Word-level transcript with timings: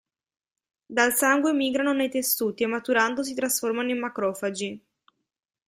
Dal 0.87 1.13
sangue 1.13 1.53
migrano 1.53 1.93
nei 1.93 2.09
tessuti 2.09 2.63
e 2.63 2.65
maturando 2.65 3.21
si 3.21 3.35
trasformano 3.35 3.91
in 3.91 3.99
macrofagi. 3.99 4.83